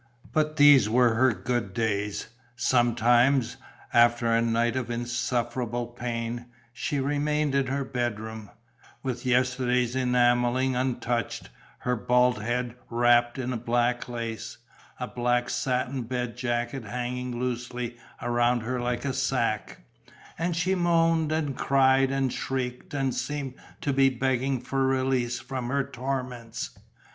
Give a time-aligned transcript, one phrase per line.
[0.33, 2.29] But these were her good days.
[2.55, 3.57] Sometimes,
[3.93, 8.49] after a night of insufferable pain, she remained in her bedroom,
[9.03, 11.51] with yesterday's enamelling untouched,
[11.81, 14.57] her bald head wrapped in black lace,
[14.99, 19.81] a black satin bed jacket hanging loosely around her like a sack;
[20.35, 25.67] and she moaned and cried and shrieked and seemed to be begging for release from
[25.69, 26.71] her torments.